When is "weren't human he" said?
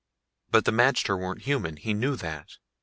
1.15-1.93